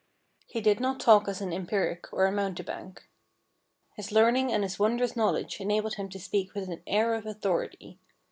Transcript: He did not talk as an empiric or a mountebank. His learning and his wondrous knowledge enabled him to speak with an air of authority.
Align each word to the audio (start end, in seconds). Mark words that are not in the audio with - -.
He 0.47 0.61
did 0.61 0.79
not 0.79 0.99
talk 0.99 1.27
as 1.27 1.41
an 1.41 1.53
empiric 1.53 2.11
or 2.11 2.25
a 2.25 2.31
mountebank. 2.31 3.07
His 3.95 4.11
learning 4.11 4.51
and 4.51 4.63
his 4.63 4.79
wondrous 4.79 5.15
knowledge 5.15 5.61
enabled 5.61 5.93
him 5.93 6.09
to 6.09 6.19
speak 6.19 6.55
with 6.55 6.67
an 6.69 6.81
air 6.87 7.13
of 7.13 7.27
authority. 7.27 7.99